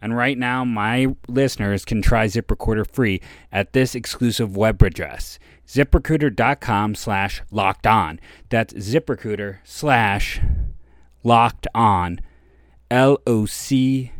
And 0.00 0.16
right 0.16 0.38
now, 0.38 0.64
my 0.64 1.16
listeners 1.26 1.84
can 1.84 2.02
try 2.02 2.26
ZipRecruiter 2.26 2.88
free 2.88 3.20
at 3.50 3.72
this 3.72 3.96
exclusive 3.96 4.56
web 4.56 4.80
address, 4.80 5.40
ziprecruiter.com 5.66 6.94
slash 6.94 7.42
locked 7.50 7.86
on. 7.86 8.20
That's 8.48 8.74
ZipRecruiter 8.74 9.58
slash 9.64 10.40
locked 11.24 11.66
on, 11.74 12.20
L 12.90 13.18
O 13.26 13.44
C 13.44 14.12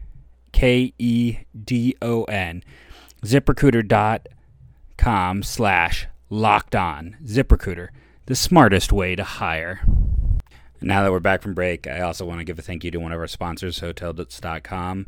K 0.53 0.93
E 0.99 1.39
D 1.65 1.97
O 2.03 2.25
N, 2.25 2.63
ziprecruiter.com 3.23 5.43
slash 5.43 6.07
locked 6.31 6.77
on. 6.77 7.17
ZipRecruiter, 7.25 7.89
the 8.27 8.37
smartest 8.37 8.93
way 8.93 9.17
to 9.17 9.25
hire. 9.25 9.81
Now 10.81 11.03
that 11.03 11.11
we're 11.11 11.21
back 11.21 11.43
from 11.43 11.55
break, 11.55 11.89
I 11.89 12.01
also 12.01 12.25
want 12.25 12.41
to 12.41 12.45
give 12.45 12.59
a 12.59 12.63
thank 12.63 12.85
you 12.85 12.91
to 12.93 13.01
one 13.01 13.13
of 13.13 13.19
our 13.19 13.27
sponsors, 13.27 13.81
Hotels.com. 13.81 15.07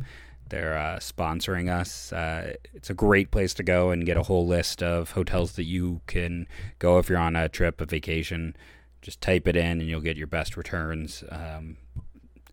They're 0.49 0.77
uh, 0.77 0.97
sponsoring 0.97 1.71
us. 1.71 2.13
Uh, 2.13 2.55
it's 2.75 2.91
a 2.91 2.95
great 2.95 3.31
place 3.31 3.55
to 3.55 3.63
go 3.63 3.91
and 3.91 4.05
get 4.05 4.17
a 4.17 4.25
whole 4.25 4.49
list 4.49 4.83
of 4.83 5.13
hotels 5.13 5.53
that 5.53 5.65
you 5.65 6.01
can 6.09 6.49
go 6.81 6.99
if 6.99 7.09
you're 7.09 7.19
on 7.19 7.37
a 7.37 7.49
trip, 7.49 7.81
a 7.81 7.87
vacation. 7.87 8.57
Just 9.01 9.21
type 9.21 9.47
it 9.47 9.55
in 9.55 9.81
and 9.81 9.89
you'll 9.89 10.01
get 10.01 10.17
your 10.17 10.27
best 10.27 10.57
returns. 10.57 11.23
Um, 11.31 11.77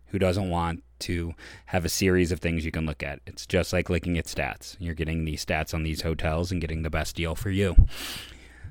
who 0.08 0.18
doesn't 0.18 0.50
want 0.50 0.82
to 1.00 1.34
have 1.66 1.84
a 1.84 1.88
series 1.88 2.32
of 2.32 2.40
things 2.40 2.64
you 2.64 2.70
can 2.70 2.86
look 2.86 3.02
at? 3.02 3.20
It's 3.26 3.46
just 3.46 3.72
like 3.72 3.90
looking 3.90 4.18
at 4.18 4.26
stats. 4.26 4.76
You're 4.78 4.94
getting 4.94 5.24
the 5.24 5.34
stats 5.34 5.74
on 5.74 5.82
these 5.82 6.02
hotels 6.02 6.50
and 6.50 6.60
getting 6.60 6.82
the 6.82 6.90
best 6.90 7.16
deal 7.16 7.34
for 7.34 7.50
you. 7.50 7.76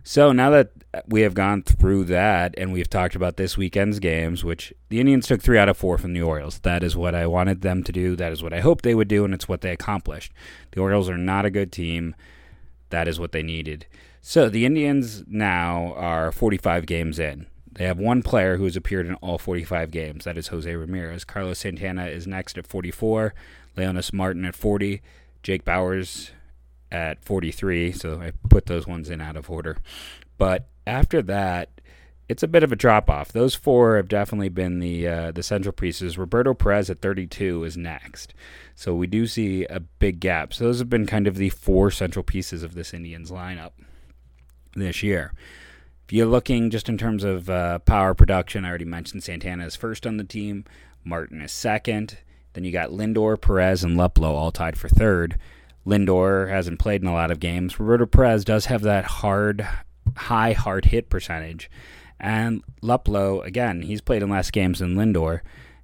So 0.03 0.31
now 0.31 0.49
that 0.51 0.71
we 1.05 1.21
have 1.23 1.33
gone 1.33 1.63
through 1.63 2.05
that 2.05 2.55
and 2.57 2.71
we've 2.71 2.89
talked 2.89 3.13
about 3.13 3.35
this 3.35 3.57
weekend's 3.57 3.99
games, 3.99 4.41
which 4.41 4.73
the 4.87 5.01
Indians 5.01 5.27
took 5.27 5.41
three 5.41 5.57
out 5.57 5.67
of 5.67 5.75
four 5.75 5.97
from 5.97 6.13
the 6.13 6.21
Orioles. 6.21 6.59
That 6.59 6.81
is 6.81 6.95
what 6.95 7.13
I 7.13 7.27
wanted 7.27 7.61
them 7.61 7.83
to 7.83 7.91
do. 7.91 8.15
That 8.15 8.31
is 8.31 8.41
what 8.41 8.53
I 8.53 8.61
hoped 8.61 8.85
they 8.85 8.95
would 8.95 9.09
do, 9.09 9.25
and 9.25 9.33
it's 9.33 9.49
what 9.49 9.59
they 9.59 9.71
accomplished. 9.71 10.31
The 10.71 10.79
Orioles 10.79 11.09
are 11.09 11.17
not 11.17 11.43
a 11.43 11.49
good 11.49 11.73
team. 11.73 12.15
That 12.89 13.09
is 13.09 13.19
what 13.19 13.33
they 13.33 13.43
needed. 13.43 13.85
So 14.21 14.47
the 14.47 14.65
Indians 14.65 15.25
now 15.27 15.93
are 15.97 16.31
45 16.31 16.85
games 16.85 17.19
in. 17.19 17.47
They 17.77 17.85
have 17.85 17.99
one 17.99 18.23
player 18.23 18.57
who 18.57 18.63
has 18.63 18.75
appeared 18.75 19.05
in 19.05 19.15
all 19.15 19.37
45 19.37 19.91
games. 19.91 20.25
That 20.25 20.37
is 20.37 20.47
Jose 20.47 20.75
Ramirez. 20.75 21.23
Carlos 21.23 21.59
Santana 21.59 22.07
is 22.07 22.25
next 22.25 22.57
at 22.57 22.65
44. 22.65 23.33
Leonys 23.77 24.11
Martin 24.11 24.45
at 24.45 24.55
40. 24.55 25.01
Jake 25.43 25.63
Bauers 25.63 26.31
at 26.91 27.23
43, 27.23 27.91
so 27.91 28.19
I 28.19 28.31
put 28.49 28.65
those 28.65 28.87
ones 28.87 29.09
in 29.09 29.21
out 29.21 29.37
of 29.37 29.49
order. 29.49 29.77
But 30.37 30.67
after 30.85 31.21
that, 31.21 31.69
it's 32.27 32.43
a 32.43 32.47
bit 32.47 32.63
of 32.63 32.71
a 32.71 32.75
drop 32.75 33.09
off. 33.09 33.31
Those 33.31 33.55
four 33.55 33.95
have 33.95 34.09
definitely 34.09 34.49
been 34.49 34.79
the 34.79 35.07
uh, 35.07 35.31
the 35.31 35.43
central 35.43 35.71
pieces. 35.71 36.17
Roberto 36.17 36.53
Perez 36.53 36.89
at 36.89 36.99
32 36.99 37.63
is 37.63 37.77
next, 37.77 38.33
so 38.75 38.93
we 38.93 39.07
do 39.07 39.25
see 39.27 39.63
a 39.65 39.79
big 39.79 40.19
gap. 40.19 40.53
So 40.53 40.65
those 40.65 40.79
have 40.79 40.89
been 40.89 41.05
kind 41.05 41.27
of 41.27 41.35
the 41.35 41.49
four 41.49 41.91
central 41.91 42.23
pieces 42.23 42.63
of 42.63 42.73
this 42.73 42.93
Indians 42.93 43.31
lineup 43.31 43.71
this 44.75 45.03
year. 45.03 45.33
If 46.07 46.13
you're 46.13 46.25
looking 46.25 46.69
just 46.69 46.87
in 46.87 46.97
terms 46.97 47.25
of 47.25 47.49
uh, 47.49 47.79
power 47.79 48.13
production, 48.13 48.63
I 48.63 48.69
already 48.69 48.85
mentioned 48.85 49.25
Santana 49.25 49.65
is 49.65 49.75
first 49.75 50.07
on 50.07 50.15
the 50.15 50.23
team. 50.23 50.63
Martin 51.03 51.41
is 51.41 51.51
second. 51.51 52.19
Then 52.53 52.63
you 52.63 52.71
got 52.71 52.91
Lindor, 52.91 53.41
Perez, 53.41 53.83
and 53.83 53.97
Luplow 53.97 54.31
all 54.31 54.53
tied 54.53 54.77
for 54.77 54.87
third. 54.87 55.37
Lindor 55.85 56.49
hasn't 56.49 56.79
played 56.79 57.01
in 57.01 57.09
a 57.09 57.13
lot 57.13 57.29
of 57.29 57.41
games. 57.41 57.77
Roberto 57.77 58.05
Perez 58.05 58.45
does 58.45 58.67
have 58.67 58.83
that 58.83 59.03
hard, 59.03 59.67
high 60.15 60.53
hard 60.53 60.85
hit 60.85 61.09
percentage. 61.09 61.69
And 62.21 62.63
Luplow, 62.81 63.45
again, 63.45 63.81
he's 63.81 63.99
played 63.99 64.23
in 64.23 64.29
less 64.29 64.49
games 64.49 64.79
than 64.79 64.95
Lindor, 64.95 65.41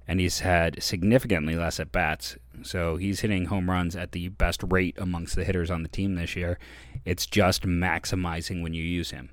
and 0.08 0.20
he's 0.20 0.40
had 0.40 0.82
significantly 0.82 1.54
less 1.54 1.78
at 1.78 1.92
bats. 1.92 2.38
So 2.62 2.96
he's 2.96 3.20
hitting 3.20 3.44
home 3.44 3.68
runs 3.68 3.94
at 3.94 4.12
the 4.12 4.30
best 4.30 4.62
rate 4.66 4.96
amongst 4.96 5.36
the 5.36 5.44
hitters 5.44 5.70
on 5.70 5.82
the 5.82 5.88
team 5.90 6.14
this 6.14 6.34
year. 6.34 6.58
It's 7.04 7.26
just 7.26 7.64
maximizing 7.64 8.62
when 8.62 8.72
you 8.72 8.82
use 8.82 9.10
him. 9.10 9.28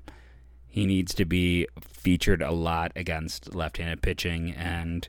He 0.72 0.86
needs 0.86 1.12
to 1.16 1.26
be 1.26 1.68
featured 1.82 2.40
a 2.40 2.50
lot 2.50 2.92
against 2.96 3.54
left 3.54 3.76
handed 3.76 4.00
pitching 4.00 4.52
and 4.52 5.06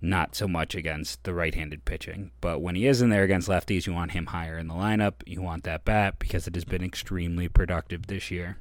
not 0.00 0.36
so 0.36 0.46
much 0.46 0.76
against 0.76 1.24
the 1.24 1.34
right 1.34 1.52
handed 1.52 1.84
pitching. 1.84 2.30
But 2.40 2.62
when 2.62 2.76
he 2.76 2.86
is 2.86 3.02
in 3.02 3.10
there 3.10 3.24
against 3.24 3.48
lefties, 3.48 3.88
you 3.88 3.92
want 3.92 4.12
him 4.12 4.26
higher 4.26 4.56
in 4.56 4.68
the 4.68 4.74
lineup. 4.74 5.14
You 5.26 5.42
want 5.42 5.64
that 5.64 5.84
bat 5.84 6.20
because 6.20 6.46
it 6.46 6.54
has 6.54 6.64
been 6.64 6.84
extremely 6.84 7.48
productive 7.48 8.06
this 8.06 8.30
year. 8.30 8.58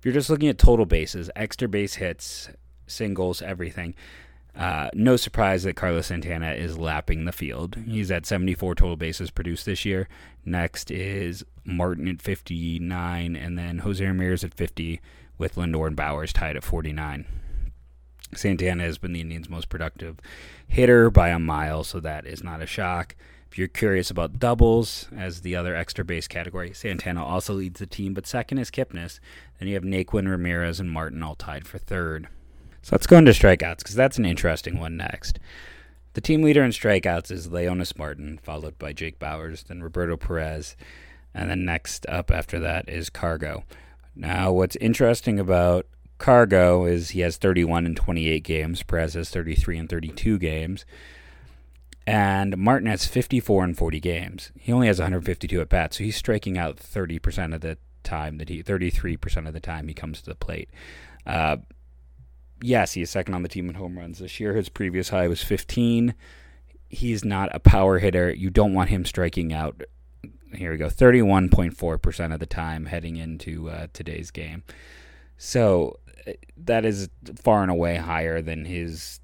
If 0.00 0.04
you're 0.04 0.14
just 0.14 0.30
looking 0.30 0.48
at 0.48 0.58
total 0.58 0.84
bases, 0.84 1.30
extra 1.36 1.68
base 1.68 1.94
hits, 1.94 2.48
singles, 2.88 3.40
everything, 3.40 3.94
uh, 4.56 4.90
no 4.94 5.16
surprise 5.16 5.62
that 5.62 5.76
Carlos 5.76 6.06
Santana 6.06 6.52
is 6.52 6.78
lapping 6.78 7.24
the 7.24 7.32
field. 7.32 7.76
He's 7.86 8.10
at 8.10 8.26
74 8.26 8.74
total 8.74 8.96
bases 8.96 9.30
produced 9.30 9.66
this 9.66 9.84
year. 9.84 10.08
Next 10.44 10.90
is 10.90 11.44
Martin 11.64 12.08
at 12.08 12.22
59, 12.22 13.36
and 13.36 13.58
then 13.58 13.78
Jose 13.78 14.04
Ramirez 14.04 14.44
at 14.44 14.54
50, 14.54 15.00
with 15.38 15.54
Lindor 15.54 15.86
and 15.86 15.96
Bauers 15.96 16.32
tied 16.32 16.56
at 16.56 16.64
49. 16.64 17.26
Santana 18.34 18.84
has 18.84 18.98
been 18.98 19.12
the 19.12 19.20
Indians' 19.20 19.48
most 19.48 19.68
productive 19.68 20.18
hitter 20.66 21.10
by 21.10 21.30
a 21.30 21.38
mile, 21.38 21.82
so 21.82 21.98
that 22.00 22.26
is 22.26 22.44
not 22.44 22.62
a 22.62 22.66
shock. 22.66 23.16
If 23.50 23.58
you're 23.58 23.66
curious 23.66 24.10
about 24.10 24.38
doubles 24.38 25.08
as 25.16 25.40
the 25.40 25.56
other 25.56 25.74
extra 25.74 26.04
base 26.04 26.28
category, 26.28 26.72
Santana 26.72 27.24
also 27.24 27.54
leads 27.54 27.80
the 27.80 27.86
team, 27.86 28.14
but 28.14 28.26
second 28.26 28.58
is 28.58 28.70
Kipnis. 28.70 29.18
Then 29.58 29.68
you 29.68 29.74
have 29.74 29.82
Naquin, 29.82 30.30
Ramirez, 30.30 30.78
and 30.78 30.90
Martin 30.90 31.22
all 31.22 31.34
tied 31.34 31.66
for 31.66 31.78
third. 31.78 32.28
So 32.82 32.90
let's 32.92 33.06
go 33.06 33.18
into 33.18 33.32
strikeouts 33.32 33.78
because 33.78 33.94
that's 33.94 34.18
an 34.18 34.24
interesting 34.24 34.78
one 34.78 34.96
next. 34.96 35.38
The 36.14 36.20
team 36.20 36.42
leader 36.42 36.64
in 36.64 36.70
strikeouts 36.70 37.30
is 37.30 37.48
Leonys 37.48 37.96
Martin, 37.96 38.38
followed 38.42 38.78
by 38.78 38.92
Jake 38.92 39.18
Bauers, 39.18 39.64
then 39.64 39.82
Roberto 39.82 40.16
Perez, 40.16 40.76
and 41.34 41.48
then 41.48 41.64
next 41.64 42.04
up 42.08 42.30
after 42.30 42.58
that 42.58 42.88
is 42.88 43.10
Cargo. 43.10 43.64
Now, 44.16 44.50
what's 44.50 44.76
interesting 44.76 45.38
about 45.38 45.86
Cargo 46.18 46.84
is 46.84 47.10
he 47.10 47.20
has 47.20 47.36
31 47.36 47.86
and 47.86 47.96
28 47.96 48.42
games. 48.42 48.82
Perez 48.82 49.14
has 49.14 49.30
33 49.30 49.78
and 49.78 49.88
32 49.88 50.38
games. 50.38 50.84
And 52.06 52.58
Martin 52.58 52.88
has 52.88 53.06
54 53.06 53.64
and 53.64 53.76
40 53.76 54.00
games. 54.00 54.52
He 54.58 54.72
only 54.72 54.88
has 54.88 54.98
152 54.98 55.60
at 55.60 55.68
bats, 55.68 55.98
so 55.98 56.04
he's 56.04 56.16
striking 56.16 56.58
out 56.58 56.76
30% 56.76 57.54
of 57.54 57.60
the 57.60 57.78
time 58.02 58.38
that 58.38 58.48
he 58.48 58.62
33% 58.62 59.46
of 59.46 59.52
the 59.52 59.60
time 59.60 59.86
he 59.86 59.94
comes 59.94 60.20
to 60.20 60.30
the 60.30 60.34
plate. 60.34 60.70
Uh, 61.26 61.58
yes, 62.62 62.92
he 62.92 63.02
is 63.02 63.10
second 63.10 63.34
on 63.34 63.42
the 63.42 63.48
team 63.48 63.68
in 63.68 63.74
home 63.74 63.98
runs 63.98 64.18
this 64.18 64.40
year. 64.40 64.54
His 64.54 64.68
previous 64.68 65.10
high 65.10 65.28
was 65.28 65.42
15. 65.42 66.14
He's 66.88 67.24
not 67.24 67.54
a 67.54 67.60
power 67.60 67.98
hitter. 67.98 68.32
You 68.32 68.50
don't 68.50 68.74
want 68.74 68.90
him 68.90 69.04
striking 69.04 69.52
out. 69.52 69.82
Here 70.54 70.72
we 70.72 70.78
go, 70.78 70.88
31.4% 70.88 72.34
of 72.34 72.40
the 72.40 72.46
time 72.46 72.86
heading 72.86 73.16
into 73.16 73.70
uh, 73.70 73.86
today's 73.92 74.30
game. 74.32 74.64
So 75.36 76.00
uh, 76.26 76.32
that 76.56 76.84
is 76.84 77.08
far 77.36 77.62
and 77.62 77.70
away 77.70 77.96
higher 77.96 78.42
than 78.42 78.64
his 78.64 79.20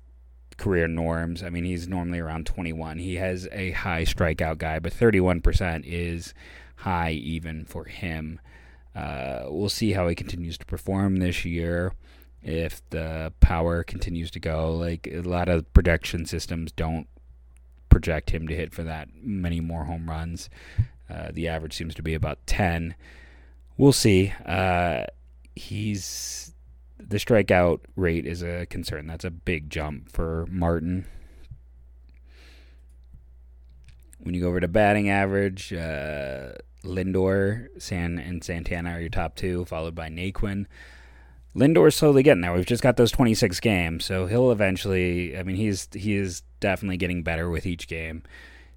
career 0.57 0.87
norms. 0.87 1.43
I 1.43 1.50
mean, 1.50 1.64
he's 1.64 1.88
normally 1.88 2.21
around 2.21 2.47
21. 2.47 2.99
He 2.99 3.16
has 3.16 3.49
a 3.52 3.73
high 3.73 4.02
strikeout 4.05 4.59
guy, 4.59 4.78
but 4.78 4.93
31% 4.93 5.85
is 5.85 6.33
high 6.76 7.12
even 7.12 7.64
for 7.64 7.85
him. 7.85 8.40
Uh, 8.95 9.45
we'll 9.49 9.69
see 9.69 9.93
how 9.93 10.09
he 10.09 10.14
continues 10.14 10.57
to 10.59 10.64
perform 10.64 11.16
this 11.16 11.45
year. 11.45 11.93
If 12.47 12.88
the 12.91 13.33
power 13.41 13.83
continues 13.83 14.31
to 14.31 14.41
go, 14.41 14.73
like 14.73 15.09
a 15.11 15.23
lot 15.23 15.49
of 15.49 15.73
projection 15.75 16.26
systems 16.26 16.71
don't 16.71 17.09
project 17.88 18.31
him 18.31 18.47
to 18.47 18.55
hit 18.55 18.73
for 18.73 18.85
that 18.85 19.09
many 19.21 19.61
more 19.61 19.85
home 19.85 20.09
runs. 20.09 20.49
Uh, 21.11 21.31
the 21.33 21.49
average 21.49 21.75
seems 21.75 21.93
to 21.97 22.03
be 22.03 22.15
about 22.15 22.38
10. 22.47 22.95
We'll 23.76 23.93
see. 23.93 24.33
Uh, 24.45 25.07
he's 25.57 26.55
the 26.99 27.17
strikeout 27.17 27.81
rate 27.97 28.26
is 28.26 28.43
a 28.43 28.67
concern. 28.67 29.09
That's 29.09 29.25
a 29.25 29.31
big 29.31 29.69
jump 29.69 30.09
for 30.09 30.47
Martin. 30.49 31.07
When 34.19 34.35
you 34.35 34.41
go 34.41 34.49
over 34.49 34.61
to 34.61 34.69
batting 34.69 35.09
average, 35.09 35.73
uh, 35.73 36.53
Lindor, 36.85 37.69
San, 37.79 38.19
and 38.19 38.43
Santana 38.43 38.93
are 38.93 39.00
your 39.00 39.09
top 39.09 39.35
two, 39.35 39.65
followed 39.65 39.97
by 39.97 40.09
Naquin. 40.09 40.67
Lindor's 41.57 41.97
slowly 41.97 42.23
getting 42.23 42.43
there. 42.43 42.53
We've 42.53 42.67
just 42.67 42.83
got 42.83 42.99
those 42.99 43.11
26 43.11 43.61
games, 43.61 44.05
so 44.05 44.27
he'll 44.27 44.53
eventually. 44.53 45.37
I 45.37 45.43
mean, 45.43 45.57
he's 45.57 45.89
he 45.95 46.15
is 46.15 46.43
definitely 46.61 46.99
getting 46.99 47.23
better 47.23 47.49
with 47.49 47.65
each 47.65 47.89
game. 47.89 48.23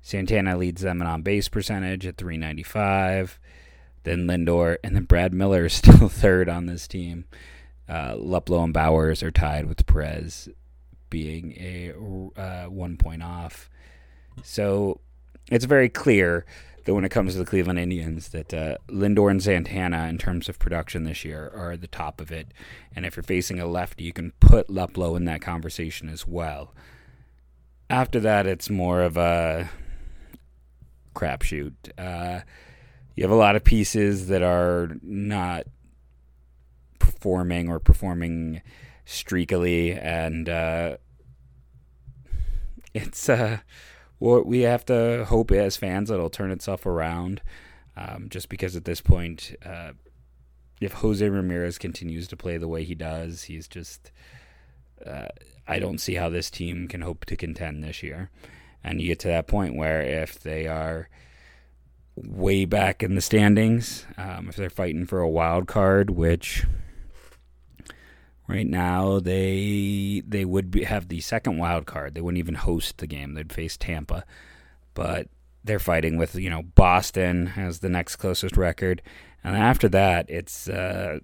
Santana 0.02 0.56
leads 0.58 0.82
them 0.82 1.02
in 1.02 1.08
on 1.08 1.22
base 1.22 1.50
percentage 1.50 2.06
at 2.06 2.18
395. 2.18 3.38
Then 4.04 4.28
Lindor, 4.28 4.78
and 4.82 4.96
then 4.96 5.04
Brad 5.04 5.34
Miller 5.34 5.66
is 5.66 5.74
still 5.76 6.08
third 6.08 6.48
on 6.48 6.68
this 6.68 6.88
team. 6.88 7.26
Uh, 7.90 8.14
Luplow 8.14 8.64
and 8.64 8.74
Bauers 8.74 9.24
are 9.24 9.32
tied 9.32 9.66
with 9.66 9.86
Perez, 9.86 10.48
being 11.10 11.52
a 11.58 11.92
uh, 12.40 12.70
one 12.70 12.96
point 12.96 13.24
off. 13.24 13.70
So 14.42 15.02
it's 15.52 15.66
very 15.66 15.90
clear 15.90 16.46
that 16.90 16.96
when 16.96 17.06
it 17.06 17.10
comes 17.10 17.34
to 17.34 17.38
the 17.38 17.46
Cleveland 17.46 17.78
Indians, 17.78 18.30
that 18.30 18.52
uh, 18.52 18.78
Lindor 18.88 19.30
and 19.30 19.44
Santana, 19.44 20.08
in 20.08 20.18
terms 20.18 20.50
of 20.50 20.58
production 20.58 21.04
this 21.04 21.24
year, 21.24 21.52
are 21.56 21.74
at 21.74 21.82
the 21.82 21.88
top 21.88 22.20
of 22.20 22.32
it. 22.32 22.52
And 22.96 23.06
if 23.06 23.16
you're 23.16 23.22
facing 23.22 23.60
a 23.60 23.68
lefty, 23.68 24.06
you 24.06 24.12
can 24.12 24.34
put 24.40 24.70
Luplow 24.70 25.16
in 25.16 25.26
that 25.26 25.40
conversation 25.40 26.10
as 26.10 26.26
well. 26.26 26.74
After 27.92 28.20
that, 28.22 28.48
it's 28.48 28.72
more 28.72 29.04
of 29.04 29.18
a 29.18 29.70
crapshoot. 31.14 31.76
Uh, 31.96 32.40
you 33.16 33.24
have 33.24 33.30
a 33.30 33.36
lot 33.36 33.56
of 33.56 33.64
pieces 33.64 34.26
that 34.30 34.42
are 34.42 34.98
not 35.04 35.68
performing 36.98 37.70
or 37.70 37.80
performing 37.80 38.64
streakily, 39.06 39.96
and 40.04 40.50
uh, 40.50 40.98
it's 42.96 43.30
uh, 43.30 43.60
we 44.20 44.62
have 44.62 44.86
to 44.86 45.26
hope 45.26 45.52
as 45.52 45.78
fans 45.78 46.12
it'll 46.12 46.30
turn 46.30 46.52
itself 46.52 46.86
around. 46.86 47.42
Um, 47.96 48.28
just 48.30 48.50
because 48.50 48.76
at 48.76 48.86
this 48.86 49.02
point, 49.02 49.56
uh, 49.66 49.92
if 50.80 50.94
Jose 50.94 51.28
Ramirez 51.28 51.78
continues 51.78 52.28
to 52.30 52.38
play 52.38 52.58
the 52.58 52.68
way 52.68 52.84
he 52.84 52.96
does, 52.96 53.44
he's 53.44 53.68
just. 53.68 54.12
Uh, 55.06 55.28
I 55.68 55.80
don't 55.80 56.00
see 56.00 56.16
how 56.16 56.30
this 56.30 56.50
team 56.50 56.88
can 56.88 57.02
hope 57.02 57.26
to 57.26 57.38
contend 57.38 57.84
this 57.84 58.02
year. 58.04 58.32
And 58.84 59.00
you 59.00 59.08
get 59.08 59.20
to 59.20 59.28
that 59.28 59.48
point 59.48 59.76
where 59.76 60.02
if 60.02 60.40
they 60.40 60.68
are 60.68 61.10
way 62.16 62.66
back 62.66 63.04
in 63.04 63.16
the 63.16 63.22
standings, 63.22 64.06
um, 64.18 64.50
if 64.50 64.56
they're 64.56 64.70
fighting 64.70 65.06
for 65.06 65.20
a 65.20 65.30
wild 65.30 65.68
card, 65.68 66.10
which 66.10 66.66
right 68.50 68.68
now 68.68 69.20
they 69.20 70.24
they 70.28 70.44
would 70.44 70.72
be, 70.72 70.84
have 70.84 71.08
the 71.08 71.22
second 71.22 71.58
wild 71.58 71.86
card. 71.86 72.16
They 72.16 72.22
wouldn't 72.22 72.40
even 72.40 72.56
host 72.56 72.98
the 72.98 73.08
game. 73.08 73.36
They'd 73.36 73.54
face 73.54 73.78
Tampa, 73.78 74.26
but 74.96 75.28
they're 75.64 75.80
fighting 75.80 76.18
with 76.18 76.36
you 76.36 76.50
know 76.50 76.64
Boston 76.64 77.46
has 77.48 77.80
the 77.80 77.90
next 77.90 78.16
closest 78.16 78.58
record, 78.58 79.02
and 79.44 79.56
after 79.56 79.88
that 79.90 80.26
it's 80.30 80.68
uh, 80.68 81.20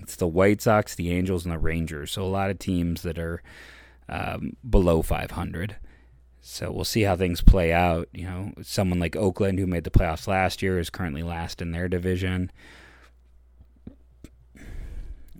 it's 0.00 0.16
the 0.16 0.28
White 0.28 0.60
Sox, 0.60 0.94
the 0.94 1.10
Angels, 1.10 1.44
and 1.44 1.52
the 1.52 1.58
Rangers. 1.58 2.12
So 2.12 2.22
a 2.22 2.26
lot 2.26 2.50
of 2.50 2.58
teams 2.58 3.02
that 3.02 3.18
are 3.18 3.42
um, 4.08 4.52
below 4.68 5.02
500. 5.02 5.76
So 6.40 6.70
we'll 6.70 6.84
see 6.84 7.02
how 7.02 7.16
things 7.16 7.40
play 7.42 7.72
out. 7.72 8.08
You 8.12 8.24
know, 8.24 8.52
someone 8.62 9.00
like 9.00 9.16
Oakland, 9.16 9.58
who 9.58 9.66
made 9.66 9.84
the 9.84 9.90
playoffs 9.90 10.28
last 10.28 10.62
year, 10.62 10.78
is 10.78 10.88
currently 10.88 11.22
last 11.22 11.60
in 11.60 11.72
their 11.72 11.88
division. 11.88 12.50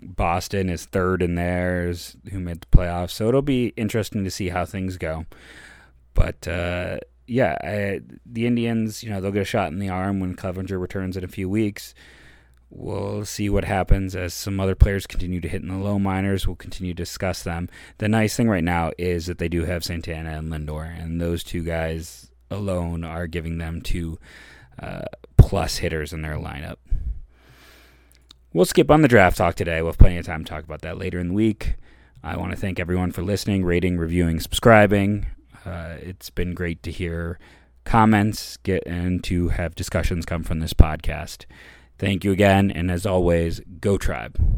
Boston 0.02 0.68
is 0.68 0.84
third 0.84 1.22
in 1.22 1.34
theirs, 1.34 2.16
who 2.30 2.38
made 2.38 2.60
the 2.60 2.66
playoffs. 2.66 3.10
So 3.10 3.28
it'll 3.28 3.42
be 3.42 3.68
interesting 3.76 4.24
to 4.24 4.30
see 4.30 4.48
how 4.48 4.64
things 4.64 4.96
go. 4.96 5.26
But 6.14 6.46
uh, 6.48 6.98
yeah, 7.26 7.56
I, 7.62 8.00
the 8.26 8.46
Indians, 8.46 9.02
you 9.04 9.10
know, 9.10 9.20
they'll 9.20 9.32
get 9.32 9.42
a 9.42 9.44
shot 9.44 9.70
in 9.72 9.78
the 9.78 9.88
arm 9.88 10.20
when 10.20 10.34
Clevinger 10.34 10.80
returns 10.80 11.16
in 11.16 11.24
a 11.24 11.28
few 11.28 11.48
weeks. 11.48 11.94
We'll 12.70 13.24
see 13.24 13.48
what 13.48 13.64
happens 13.64 14.14
as 14.14 14.34
some 14.34 14.60
other 14.60 14.74
players 14.74 15.06
continue 15.06 15.40
to 15.40 15.48
hit 15.48 15.62
in 15.62 15.68
the 15.68 15.76
low 15.76 15.98
minors. 15.98 16.46
We'll 16.46 16.56
continue 16.56 16.92
to 16.92 17.02
discuss 17.02 17.42
them. 17.42 17.68
The 17.96 18.08
nice 18.08 18.36
thing 18.36 18.48
right 18.48 18.64
now 18.64 18.92
is 18.98 19.26
that 19.26 19.38
they 19.38 19.48
do 19.48 19.64
have 19.64 19.84
Santana 19.84 20.36
and 20.38 20.52
Lindor, 20.52 20.84
and 21.02 21.20
those 21.20 21.42
two 21.42 21.62
guys 21.62 22.30
alone 22.50 23.04
are 23.04 23.26
giving 23.26 23.58
them 23.58 23.80
two 23.80 24.18
uh, 24.78 25.06
plus 25.38 25.78
hitters 25.78 26.12
in 26.12 26.22
their 26.22 26.36
lineup. 26.36 26.76
We'll 28.52 28.64
skip 28.64 28.90
on 28.90 29.02
the 29.02 29.08
draft 29.08 29.36
talk 29.36 29.56
today. 29.56 29.82
We'll 29.82 29.92
have 29.92 29.98
plenty 29.98 30.16
of 30.16 30.24
time 30.24 30.42
to 30.42 30.48
talk 30.48 30.64
about 30.64 30.80
that 30.80 30.96
later 30.96 31.18
in 31.18 31.28
the 31.28 31.34
week. 31.34 31.74
I 32.22 32.36
want 32.36 32.50
to 32.52 32.56
thank 32.56 32.80
everyone 32.80 33.12
for 33.12 33.22
listening, 33.22 33.62
rating, 33.64 33.98
reviewing, 33.98 34.40
subscribing. 34.40 35.26
Uh, 35.66 35.96
it's 36.00 36.30
been 36.30 36.54
great 36.54 36.82
to 36.84 36.90
hear 36.90 37.38
comments 37.84 38.56
get 38.58 38.82
and 38.86 39.22
to 39.24 39.48
have 39.48 39.74
discussions 39.74 40.24
come 40.24 40.42
from 40.42 40.60
this 40.60 40.72
podcast. 40.72 41.44
Thank 41.98 42.24
you 42.24 42.32
again, 42.32 42.70
and 42.70 42.90
as 42.90 43.04
always, 43.04 43.60
go 43.80 43.98
tribe. 43.98 44.38